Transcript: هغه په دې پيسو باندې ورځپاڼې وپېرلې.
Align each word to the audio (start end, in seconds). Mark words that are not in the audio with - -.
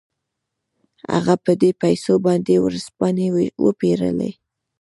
هغه 1.13 1.35
په 1.45 1.51
دې 1.61 1.71
پيسو 1.81 2.13
باندې 2.25 2.53
ورځپاڼې 2.65 3.27
وپېرلې. 3.65 4.31